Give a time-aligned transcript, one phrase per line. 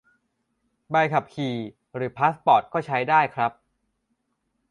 [0.91, 1.55] ใบขับขี่
[1.95, 3.51] หรือพาสปอร์ต ก็ใช้ได้ครับ